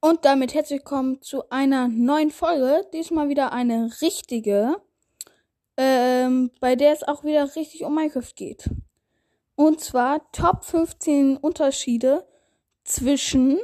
Und 0.00 0.24
damit 0.24 0.54
herzlich 0.54 0.78
willkommen 0.78 1.22
zu 1.22 1.50
einer 1.50 1.88
neuen 1.88 2.30
Folge. 2.30 2.86
Diesmal 2.92 3.28
wieder 3.28 3.52
eine 3.52 3.90
richtige, 4.00 4.76
ähm, 5.76 6.52
bei 6.60 6.76
der 6.76 6.92
es 6.92 7.02
auch 7.02 7.24
wieder 7.24 7.56
richtig 7.56 7.82
um 7.82 7.96
Minecraft 7.96 8.32
geht. 8.36 8.70
Und 9.56 9.80
zwar 9.80 10.30
Top 10.30 10.64
15 10.64 11.36
Unterschiede 11.36 12.28
zwischen 12.84 13.58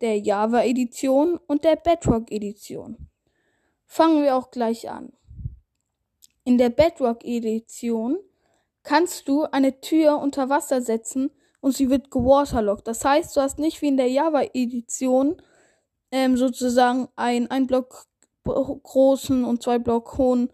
der 0.00 0.18
Java-Edition 0.18 1.38
und 1.46 1.62
der 1.62 1.76
Bedrock-Edition. 1.76 3.08
Fangen 3.86 4.24
wir 4.24 4.34
auch 4.34 4.50
gleich 4.50 4.90
an. 4.90 5.12
In 6.42 6.58
der 6.58 6.70
Bedrock-Edition 6.70 8.18
kannst 8.82 9.28
du 9.28 9.44
eine 9.44 9.80
Tür 9.80 10.18
unter 10.18 10.48
Wasser 10.48 10.82
setzen 10.82 11.30
und 11.60 11.76
sie 11.76 11.88
wird 11.88 12.10
gewaterlockt. 12.10 12.88
Das 12.88 13.04
heißt, 13.04 13.36
du 13.36 13.40
hast 13.40 13.60
nicht 13.60 13.80
wie 13.80 13.88
in 13.88 13.96
der 13.96 14.10
Java-Edition 14.10 15.40
ähm, 16.12 16.36
sozusagen 16.36 17.08
ein, 17.16 17.50
ein 17.50 17.66
Block 17.66 18.06
großen 18.44 19.44
und 19.44 19.62
zwei 19.62 19.78
Block 19.78 20.18
hohen 20.18 20.50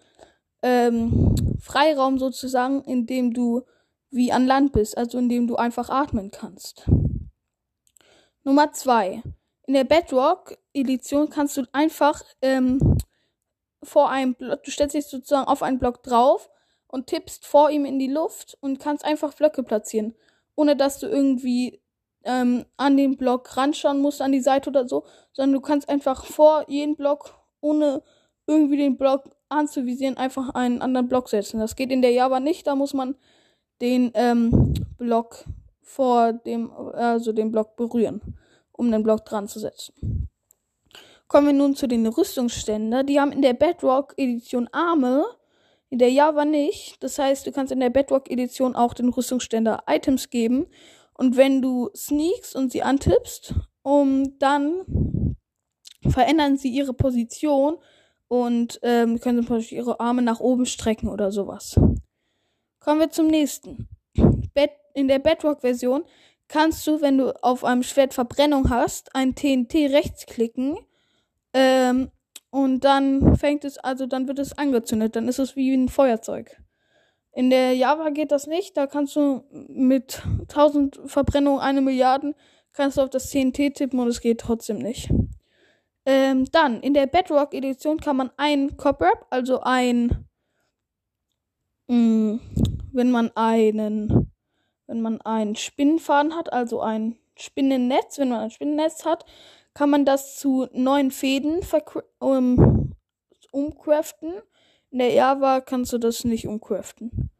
ähm, 0.62 1.34
Freiraum 1.60 2.18
sozusagen, 2.18 2.82
in 2.84 3.06
dem 3.06 3.32
du 3.32 3.62
wie 4.10 4.32
an 4.32 4.46
Land 4.46 4.72
bist, 4.72 4.96
also 4.96 5.18
in 5.18 5.28
dem 5.28 5.46
du 5.46 5.56
einfach 5.56 5.90
atmen 5.90 6.30
kannst. 6.30 6.88
Nummer 8.44 8.72
zwei. 8.72 9.22
In 9.66 9.74
der 9.74 9.84
Bedrock-Edition 9.84 11.28
kannst 11.28 11.56
du 11.58 11.64
einfach 11.72 12.22
ähm, 12.40 12.96
vor 13.82 14.10
einem 14.10 14.34
Block, 14.34 14.62
du 14.62 14.70
stellst 14.70 14.94
dich 14.94 15.06
sozusagen 15.06 15.46
auf 15.46 15.62
einen 15.62 15.78
Block 15.78 16.02
drauf 16.02 16.48
und 16.86 17.06
tippst 17.06 17.46
vor 17.46 17.70
ihm 17.70 17.84
in 17.84 17.98
die 17.98 18.10
Luft 18.10 18.56
und 18.60 18.80
kannst 18.80 19.04
einfach 19.04 19.34
Blöcke 19.34 19.62
platzieren, 19.62 20.14
ohne 20.54 20.74
dass 20.74 20.98
du 20.98 21.06
irgendwie 21.06 21.82
ähm, 22.28 22.66
an 22.77 22.96
den 22.98 23.16
Block 23.16 23.56
ranschauen 23.56 24.00
musst, 24.00 24.20
an 24.20 24.32
die 24.32 24.41
Seite 24.41 24.69
oder 24.69 24.86
so, 24.86 25.05
sondern 25.33 25.55
du 25.55 25.61
kannst 25.61 25.89
einfach 25.89 26.27
vor 26.27 26.64
jeden 26.69 26.94
Block, 26.94 27.34
ohne 27.61 28.02
irgendwie 28.47 28.77
den 28.77 28.98
Block 28.98 29.30
anzuvisieren, 29.48 30.19
einfach 30.19 30.50
einen 30.50 30.83
anderen 30.83 31.08
Block 31.08 31.30
setzen. 31.30 31.58
Das 31.58 31.75
geht 31.75 31.91
in 31.91 32.02
der 32.02 32.12
Java 32.12 32.39
nicht, 32.39 32.67
da 32.67 32.77
muss 32.77 32.92
man 32.92 33.17
den 33.80 34.11
ähm, 34.14 34.75
Block 34.98 35.44
vor 35.80 36.34
dem, 36.34 36.70
also 36.70 37.33
den 37.33 37.50
Block 37.50 37.77
berühren, 37.77 38.20
um 38.72 38.92
den 38.92 39.02
Block 39.02 39.24
dran 39.24 39.48
zu 39.48 39.58
setzen. 39.58 40.28
Kommen 41.28 41.47
wir 41.47 41.55
nun 41.55 41.77
zu 41.77 41.86
den 41.86 42.06
Rüstungsständen. 42.06 43.06
Die 43.06 43.20
haben 43.20 43.33
in 43.33 43.42
der 43.42 43.55
Bedrock 43.55 44.14
Edition 44.19 44.69
Arme, 44.72 45.24
in 45.89 45.98
der 45.98 46.11
Java 46.11 46.45
nicht. 46.45 47.02
Das 47.02 47.19
heißt, 47.19 47.47
du 47.47 47.52
kannst 47.52 47.72
in 47.72 47.80
der 47.80 47.91
Bedrock 47.91 48.30
Edition 48.30 48.77
auch 48.77 48.92
den 48.92 49.08
Rüstungsständer 49.08 49.84
Items 49.86 50.28
geben 50.28 50.67
und 51.19 51.36
wenn 51.36 51.61
du 51.61 51.91
sneakst 51.94 52.55
und 52.55 52.70
sie 52.70 52.83
antippst, 52.83 53.55
um 53.83 54.38
dann 54.38 55.36
verändern 56.08 56.56
sie 56.56 56.69
ihre 56.69 56.94
Position 56.94 57.77
und 58.28 58.78
ähm, 58.83 59.20
können 59.20 59.44
zum 59.44 59.56
Beispiel 59.56 59.78
ihre 59.78 60.00
Arme 60.00 60.22
nach 60.22 60.39
oben 60.39 60.64
strecken 60.64 61.08
oder 61.08 61.33
sowas. 61.33 61.78
Kommen 62.80 63.00
wir 63.00 63.11
zum 63.11 63.27
nächsten. 63.27 63.89
Bed 64.55 64.70
in 64.94 65.08
der 65.08 65.19
Bedrock-Version 65.19 66.05
kannst 66.46 66.86
du, 66.86 67.00
wenn 67.00 67.19
du 67.19 67.33
auf 67.42 67.64
einem 67.64 67.83
Schwert 67.83 68.14
Verbrennung 68.14 68.70
hast, 68.70 69.14
ein 69.14 69.34
TNT 69.34 69.74
rechts 69.92 70.24
klicken 70.27 70.78
ähm, 71.52 72.11
und 72.50 72.84
dann 72.84 73.36
fängt 73.36 73.64
es, 73.64 73.77
also 73.77 74.06
dann 74.06 74.28
wird 74.28 74.39
es 74.39 74.56
angezündet. 74.56 75.16
Dann 75.16 75.27
ist 75.27 75.41
es 75.41 75.56
wie 75.56 75.74
ein 75.74 75.89
Feuerzeug. 75.89 76.62
In 77.39 77.50
der 77.50 77.72
Java 77.72 78.11
geht 78.11 78.33
das 78.33 78.48
nicht. 78.48 78.77
Da 78.77 78.89
kannst 78.89 79.14
du 79.14 79.44
mit 79.69 80.25
1000 80.48 81.00
Verbrennungen, 81.06 81.61
eine 81.61 81.80
Milliarde, 81.80 82.34
kannst 82.72 82.97
du 82.97 83.03
auf 83.03 83.11
das 83.11 83.30
TNT 83.30 83.77
tippen 83.77 84.00
und 84.00 84.08
es 84.08 84.20
geht 84.20 84.41
trotzdem 84.41 84.78
nicht. 84.78 85.08
Ähm, 86.05 86.47
dann, 86.50 86.80
in 86.80 86.95
der 86.95 87.06
Bedrock 87.06 87.55
Edition 87.55 88.00
kann 88.00 88.17
man 88.17 88.33
ein 88.39 88.77
Cobweb, 88.77 89.24
also 89.30 89.61
ein, 89.61 90.27
mh, 91.86 91.95
mm, 91.95 92.40
wenn 92.92 93.12
man 93.12 93.30
einen, 93.36 94.33
wenn 94.89 95.01
man 95.01 95.20
einen 95.20 95.55
Spinnenfaden 95.55 96.35
hat, 96.35 96.52
also 96.52 96.80
ein 96.80 97.20
Spinnennetz, 97.36 98.18
wenn 98.18 98.30
man 98.30 98.41
ein 98.41 98.51
Spinnennetz 98.51 99.05
hat, 99.05 99.24
kann 99.74 99.91
man 99.91 100.05
das 100.05 100.41
zu 100.41 100.67
neuen 100.73 101.12
Fäden 101.12 101.61
um, 102.18 102.96
umcraften 103.52 104.33
in 104.91 105.01
der 105.01 105.12
Java 105.12 105.61
kannst 105.61 105.92
du 105.92 105.98
das 105.98 106.24
nicht 106.24 106.46
umcraften. 106.46 107.30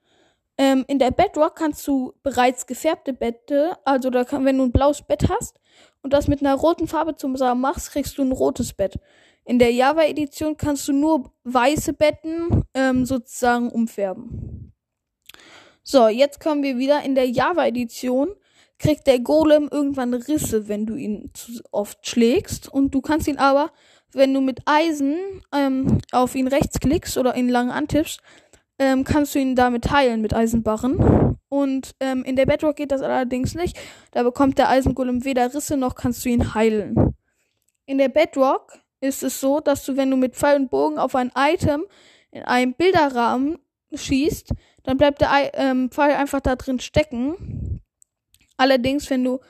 Ähm, 0.59 0.85
in 0.89 0.99
der 0.99 1.13
Bedrock 1.13 1.55
kannst 1.55 1.87
du 1.87 2.15
bereits 2.23 2.67
gefärbte 2.67 3.13
Bette, 3.13 3.77
also 3.85 4.11
da 4.11 4.25
kann, 4.25 4.45
wenn 4.45 4.59
du 4.59 4.65
ein 4.65 4.73
blaues 4.73 5.03
Bett 5.03 5.29
hast 5.29 5.61
und 6.03 6.13
das 6.13 6.27
mit 6.27 6.41
einer 6.41 6.57
roten 6.57 6.89
Farbe 6.89 7.15
zusammen 7.15 7.61
machst, 7.61 7.93
kriegst 7.93 8.19
du 8.19 8.23
ein 8.23 8.33
rotes 8.33 8.73
Bett. 8.73 8.99
In 9.45 9.59
der 9.59 9.73
Java-Edition 9.73 10.57
kannst 10.57 10.89
du 10.89 10.93
nur 10.93 11.33
weiße 11.45 11.93
Betten 11.93 12.65
ähm, 12.75 13.07
sozusagen 13.07 13.71
umfärben. 13.71 14.75
So, 15.83 16.09
jetzt 16.09 16.41
kommen 16.41 16.63
wir 16.63 16.77
wieder. 16.77 17.03
In 17.03 17.15
der 17.15 17.31
Java-Edition 17.31 18.35
kriegt 18.79 19.07
der 19.07 19.21
Golem 19.21 19.69
irgendwann 19.71 20.13
Risse, 20.13 20.69
wenn 20.69 20.85
du 20.87 20.97
ihn 20.97 21.31
zu 21.35 21.63
oft 21.71 22.07
schlägst. 22.07 22.69
Und 22.69 22.95
du 22.95 23.01
kannst 23.01 23.27
ihn 23.27 23.39
aber 23.39 23.73
wenn 24.13 24.33
du 24.33 24.41
mit 24.41 24.61
Eisen 24.65 25.43
ähm, 25.53 25.99
auf 26.13 26.35
ihn 26.35 26.49
rechts 26.49 26.81
klickst 26.81 27.19
oder 27.19 27.37
ihn 27.37 27.49
lang 27.49 27.71
antippst, 27.71 28.21
ähm, 28.79 29.05
kannst 29.05 29.35
du 29.35 29.39
ihn 29.39 29.57
damit 29.57 29.91
heilen 29.91 30.21
mit 30.21 30.35
Eisenbarren. 30.35 31.37
Und 31.49 31.95
ähm, 32.01 32.25
in 32.25 32.37
der 32.37 32.47
Bedrock 32.47 32.77
geht 32.77 32.93
das 32.93 33.03
allerdings 33.03 33.55
nicht. 33.55 33.79
Da 34.13 34.23
bekommt 34.23 34.59
der 34.59 34.69
Eisengolem 34.69 35.25
weder 35.25 35.53
Risse 35.55 35.77
noch 35.77 35.95
kannst 35.95 36.25
du 36.25 36.29
ihn 36.29 36.55
heilen. 36.55 37.15
In 37.87 37.99
der 37.99 38.09
Bedrock 38.09 38.79
ist 39.01 39.23
es 39.23 39.41
so, 39.41 39.61
dass 39.61 39.85
du, 39.85 39.97
wenn 39.97 40.11
du 40.11 40.17
mit 40.17 40.35
Pfeil 40.35 40.57
und 40.61 40.71
Bogen 40.71 40.99
auf 40.99 41.15
ein 41.15 41.33
Item 41.35 41.85
in 42.31 42.43
einem 42.43 42.75
Bilderrahmen 42.75 43.59
schießt, 43.95 44.53
dann 44.83 44.99
bleibt 44.99 45.21
der 45.21 45.31
ähm, 45.55 45.91
Pfeil 45.91 46.15
einfach 46.15 46.41
da 46.41 46.57
drin 46.57 46.81
stecken. 46.81 47.81
Allerdings, 48.57 49.09
wenn 49.09 49.25
du 49.25 49.41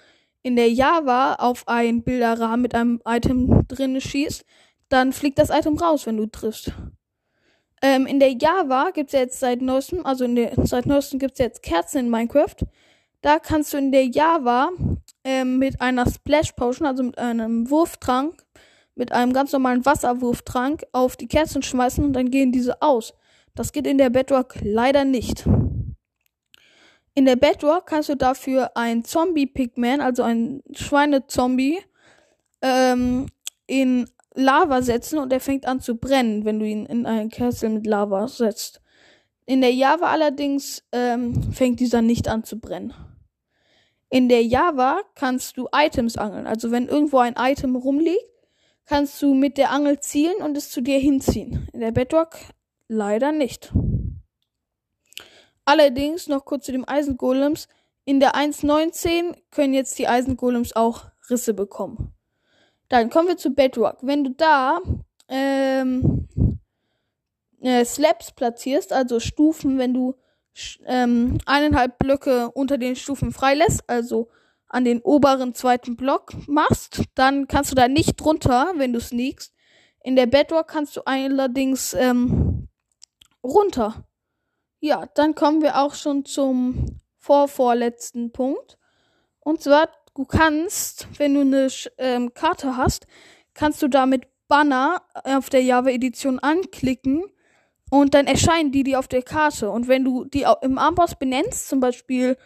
in 0.42 0.56
der 0.56 0.70
Java 0.70 1.34
auf 1.34 1.66
ein 1.66 2.02
Bilderrahmen 2.02 2.62
mit 2.62 2.74
einem 2.74 3.00
Item 3.04 3.66
drin 3.66 4.00
schießt, 4.00 4.44
dann 4.88 5.12
fliegt 5.12 5.38
das 5.38 5.50
Item 5.50 5.76
raus, 5.76 6.06
wenn 6.06 6.16
du 6.16 6.26
triffst. 6.26 6.72
Ähm, 7.80 8.06
in 8.06 8.18
der 8.18 8.32
Java 8.32 8.90
gibt 8.90 9.08
es 9.08 9.12
ja 9.12 9.20
jetzt 9.20 9.38
seit 9.38 9.62
neuestem, 9.62 10.04
also 10.04 10.24
in 10.24 10.34
der, 10.36 10.52
seit 10.64 10.86
neuestem 10.86 11.18
gibt 11.18 11.34
es 11.34 11.38
jetzt 11.38 11.62
Kerzen 11.62 11.98
in 11.98 12.10
Minecraft. 12.10 12.56
Da 13.20 13.38
kannst 13.38 13.72
du 13.72 13.78
in 13.78 13.92
der 13.92 14.06
Java 14.06 14.70
ähm, 15.24 15.58
mit 15.58 15.80
einer 15.80 16.08
Splash 16.08 16.52
Potion, 16.52 16.86
also 16.86 17.02
mit 17.02 17.18
einem 17.18 17.70
Wurftrank, 17.70 18.44
mit 18.94 19.12
einem 19.12 19.32
ganz 19.32 19.52
normalen 19.52 19.84
Wasserwurftrank 19.84 20.84
auf 20.92 21.16
die 21.16 21.28
Kerzen 21.28 21.62
schmeißen 21.62 22.04
und 22.04 22.12
dann 22.12 22.30
gehen 22.30 22.52
diese 22.52 22.82
aus. 22.82 23.14
Das 23.54 23.72
geht 23.72 23.86
in 23.86 23.98
der 23.98 24.10
Bedrock 24.10 24.54
leider 24.62 25.04
nicht. 25.04 25.44
In 27.14 27.24
der 27.24 27.34
Bedrock 27.36 27.86
kannst 27.86 28.08
du 28.08 28.16
dafür 28.16 28.76
ein 28.76 29.04
Zombie-Pigman, 29.04 30.00
also 30.00 30.22
ein 30.22 30.62
Schweinezombie, 30.72 31.80
ähm, 32.62 33.26
in 33.66 34.08
Lava 34.38 34.82
setzen 34.82 35.18
und 35.18 35.32
er 35.32 35.40
fängt 35.40 35.66
an 35.66 35.80
zu 35.80 35.96
brennen, 35.96 36.44
wenn 36.44 36.60
du 36.60 36.66
ihn 36.66 36.86
in 36.86 37.06
einen 37.06 37.28
Kessel 37.28 37.70
mit 37.70 37.86
Lava 37.86 38.28
setzt. 38.28 38.80
In 39.46 39.60
der 39.60 39.74
Java 39.74 40.06
allerdings 40.10 40.84
ähm, 40.92 41.52
fängt 41.52 41.80
dieser 41.80 42.02
nicht 42.02 42.28
an 42.28 42.44
zu 42.44 42.60
brennen. 42.60 42.94
In 44.10 44.28
der 44.28 44.44
Java 44.44 45.00
kannst 45.16 45.56
du 45.56 45.66
Items 45.74 46.16
angeln. 46.16 46.46
Also 46.46 46.70
wenn 46.70 46.86
irgendwo 46.86 47.18
ein 47.18 47.34
Item 47.36 47.74
rumliegt, 47.74 48.22
kannst 48.86 49.20
du 49.20 49.34
mit 49.34 49.58
der 49.58 49.72
Angel 49.72 49.98
zielen 49.98 50.36
und 50.36 50.56
es 50.56 50.70
zu 50.70 50.82
dir 50.82 50.98
hinziehen. 50.98 51.68
In 51.72 51.80
der 51.80 51.92
Bedrock 51.92 52.36
leider 52.86 53.32
nicht. 53.32 53.72
Allerdings 55.64 56.28
noch 56.28 56.44
kurz 56.44 56.66
zu 56.66 56.72
dem 56.72 56.88
Eisengolems. 56.88 57.66
In 58.04 58.20
der 58.20 58.36
1.19 58.36 59.34
können 59.50 59.74
jetzt 59.74 59.98
die 59.98 60.06
Eisengolems 60.06 60.76
auch 60.76 61.06
Risse 61.28 61.54
bekommen. 61.54 62.14
Dann 62.88 63.10
kommen 63.10 63.28
wir 63.28 63.36
zu 63.36 63.50
Bedrock. 63.50 63.98
Wenn 64.02 64.24
du 64.24 64.30
da 64.30 64.80
ähm, 65.28 66.28
äh, 67.60 67.84
Slabs 67.84 68.32
platzierst, 68.32 68.92
also 68.92 69.20
Stufen, 69.20 69.78
wenn 69.78 69.94
du 69.94 70.14
ähm, 70.86 71.38
eineinhalb 71.46 71.98
Blöcke 71.98 72.50
unter 72.50 72.78
den 72.78 72.96
Stufen 72.96 73.32
freilässt, 73.32 73.88
also 73.88 74.28
an 74.68 74.84
den 74.84 75.00
oberen 75.00 75.54
zweiten 75.54 75.96
Block 75.96 76.32
machst, 76.46 77.02
dann 77.14 77.48
kannst 77.48 77.70
du 77.70 77.74
da 77.74 77.88
nicht 77.88 78.16
drunter, 78.16 78.72
wenn 78.76 78.92
du 78.92 79.00
sneakst. 79.00 79.54
In 80.02 80.16
der 80.16 80.26
Bedrock 80.26 80.68
kannst 80.68 80.96
du 80.96 81.02
allerdings 81.02 81.94
ähm, 81.94 82.68
runter. 83.42 84.06
Ja, 84.80 85.06
dann 85.14 85.34
kommen 85.34 85.62
wir 85.62 85.78
auch 85.78 85.94
schon 85.94 86.24
zum 86.24 87.00
vorvorletzten 87.16 88.32
Punkt. 88.32 88.78
Und 89.40 89.62
zwar, 89.62 89.88
du 90.18 90.24
kannst, 90.24 91.06
wenn 91.16 91.34
du 91.34 91.42
eine 91.42 91.68
ähm, 91.96 92.34
Karte 92.34 92.76
hast, 92.76 93.06
kannst 93.54 93.80
du 93.82 93.88
damit 93.88 94.26
Banner 94.48 95.00
auf 95.22 95.48
der 95.48 95.62
Java-Edition 95.62 96.40
anklicken 96.40 97.22
und 97.88 98.14
dann 98.14 98.26
erscheinen 98.26 98.72
die 98.72 98.82
dir 98.82 98.98
auf 98.98 99.06
der 99.06 99.22
Karte. 99.22 99.70
Und 99.70 99.86
wenn 99.86 100.04
du 100.04 100.24
die 100.24 100.44
im 100.62 100.76
Amboss 100.76 101.14
benennst, 101.14 101.68
zum 101.68 101.78
Beispiel 101.78 102.36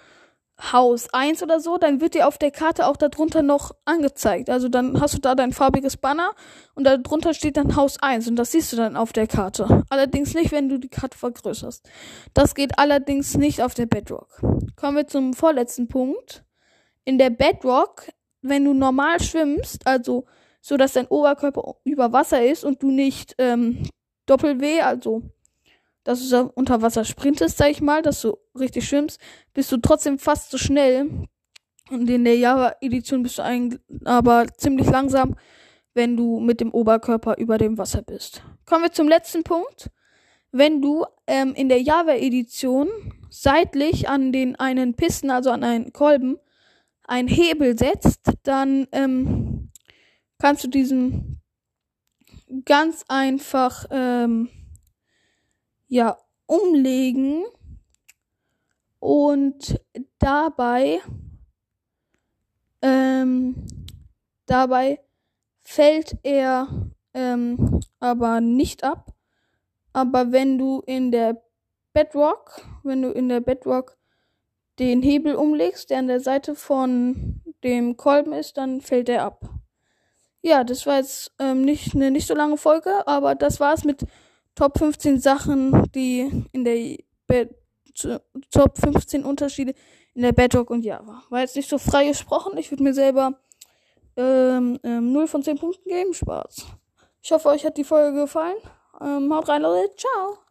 Haus 0.70 1.08
1 1.14 1.42
oder 1.42 1.60
so, 1.60 1.78
dann 1.78 2.02
wird 2.02 2.12
dir 2.12 2.28
auf 2.28 2.36
der 2.36 2.50
Karte 2.50 2.86
auch 2.86 2.98
darunter 2.98 3.40
noch 3.42 3.70
angezeigt. 3.86 4.50
Also 4.50 4.68
dann 4.68 5.00
hast 5.00 5.14
du 5.14 5.18
da 5.18 5.34
dein 5.34 5.52
farbiges 5.52 5.96
Banner 5.96 6.32
und 6.74 6.84
darunter 6.84 7.32
steht 7.32 7.56
dann 7.56 7.74
Haus 7.74 8.02
1 8.02 8.28
und 8.28 8.36
das 8.36 8.52
siehst 8.52 8.70
du 8.74 8.76
dann 8.76 8.96
auf 8.96 9.14
der 9.14 9.26
Karte. 9.26 9.82
Allerdings 9.88 10.34
nicht, 10.34 10.52
wenn 10.52 10.68
du 10.68 10.78
die 10.78 10.90
Karte 10.90 11.16
vergrößerst. 11.16 11.88
Das 12.34 12.54
geht 12.54 12.78
allerdings 12.78 13.34
nicht 13.38 13.62
auf 13.62 13.72
der 13.72 13.86
Bedrock. 13.86 14.42
Kommen 14.76 14.98
wir 14.98 15.06
zum 15.06 15.32
vorletzten 15.32 15.88
Punkt. 15.88 16.44
In 17.04 17.18
der 17.18 17.30
Bedrock, 17.30 18.08
wenn 18.42 18.64
du 18.64 18.74
normal 18.74 19.20
schwimmst, 19.20 19.86
also 19.86 20.24
so 20.60 20.76
dass 20.76 20.92
dein 20.92 21.08
Oberkörper 21.08 21.76
über 21.84 22.12
Wasser 22.12 22.44
ist 22.44 22.64
und 22.64 22.82
du 22.82 22.90
nicht 22.90 23.34
ähm, 23.38 23.82
Doppel-W, 24.26 24.80
also 24.80 25.22
dass 26.04 26.28
du 26.28 26.50
unter 26.54 26.82
Wasser 26.82 27.04
sprintest, 27.04 27.58
sag 27.58 27.70
ich 27.70 27.80
mal, 27.80 28.02
dass 28.02 28.22
du 28.22 28.36
richtig 28.58 28.88
schwimmst, 28.88 29.20
bist 29.54 29.70
du 29.70 29.76
trotzdem 29.76 30.18
fast 30.18 30.50
so 30.50 30.58
schnell. 30.58 31.26
Und 31.90 32.08
in 32.08 32.24
der 32.24 32.36
Java-Edition 32.36 33.22
bist 33.22 33.38
du 33.38 33.42
eigentlich 33.42 33.80
aber 34.04 34.46
ziemlich 34.56 34.88
langsam, 34.88 35.36
wenn 35.94 36.16
du 36.16 36.40
mit 36.40 36.60
dem 36.60 36.72
Oberkörper 36.72 37.36
über 37.38 37.58
dem 37.58 37.76
Wasser 37.78 38.02
bist. 38.02 38.42
Kommen 38.64 38.84
wir 38.84 38.92
zum 38.92 39.08
letzten 39.08 39.42
Punkt. 39.42 39.90
Wenn 40.50 40.80
du 40.80 41.04
ähm, 41.26 41.54
in 41.54 41.68
der 41.68 41.82
Java-Edition 41.82 42.88
seitlich 43.30 44.08
an 44.08 44.32
den 44.32 44.56
einen 44.56 44.94
Pisten, 44.94 45.30
also 45.30 45.50
an 45.50 45.64
einen 45.64 45.92
Kolben, 45.92 46.38
einen 47.04 47.28
Hebel 47.28 47.78
setzt, 47.78 48.20
dann 48.42 48.86
ähm, 48.92 49.70
kannst 50.38 50.64
du 50.64 50.68
diesen 50.68 51.40
ganz 52.64 53.04
einfach 53.08 53.86
ähm, 53.90 54.48
ja 55.88 56.18
umlegen 56.46 57.44
und 58.98 59.80
dabei 60.18 61.00
ähm, 62.82 63.54
dabei 64.46 65.00
fällt 65.60 66.16
er 66.22 66.68
ähm, 67.14 67.80
aber 68.00 68.40
nicht 68.40 68.84
ab. 68.84 69.14
Aber 69.92 70.32
wenn 70.32 70.58
du 70.58 70.82
in 70.86 71.12
der 71.12 71.42
Bedrock, 71.92 72.66
wenn 72.82 73.02
du 73.02 73.10
in 73.10 73.28
der 73.28 73.40
Bedrock 73.40 73.96
den 74.78 75.02
Hebel 75.02 75.34
umlegst, 75.34 75.90
der 75.90 75.98
an 75.98 76.08
der 76.08 76.20
Seite 76.20 76.54
von 76.54 77.40
dem 77.62 77.96
Kolben 77.96 78.32
ist, 78.32 78.56
dann 78.56 78.80
fällt 78.80 79.08
er 79.08 79.24
ab. 79.24 79.48
Ja, 80.42 80.64
das 80.64 80.86
war 80.86 80.96
jetzt 80.96 81.32
ähm, 81.38 81.62
nicht 81.64 81.94
eine 81.94 82.10
nicht 82.10 82.26
so 82.26 82.34
lange 82.34 82.56
Folge, 82.56 83.06
aber 83.06 83.34
das 83.34 83.60
war's 83.60 83.84
mit 83.84 84.04
Top 84.54 84.78
15 84.78 85.20
Sachen, 85.20 85.90
die 85.94 86.46
in 86.52 86.64
der 86.64 86.96
Be 87.26 87.50
Top 88.50 88.78
15 88.78 89.22
Unterschiede 89.22 89.74
in 90.14 90.22
der 90.22 90.32
Bedrock 90.32 90.70
und 90.70 90.82
Java. 90.82 91.22
War 91.28 91.40
jetzt 91.40 91.56
nicht 91.56 91.68
so 91.68 91.76
frei 91.78 92.08
gesprochen. 92.08 92.56
Ich 92.56 92.70
würde 92.70 92.82
mir 92.82 92.94
selber 92.94 93.38
ähm, 94.16 94.78
ähm, 94.82 95.12
0 95.12 95.26
von 95.28 95.42
10 95.42 95.58
Punkten 95.58 95.88
geben. 95.88 96.14
Spaß. 96.14 96.66
Ich 97.22 97.32
hoffe, 97.32 97.48
euch 97.48 97.64
hat 97.64 97.76
die 97.76 97.84
Folge 97.84 98.20
gefallen. 98.20 98.56
Ähm, 99.00 99.32
haut 99.34 99.48
rein, 99.48 99.62
Leute. 99.62 99.94
Ciao. 99.96 100.42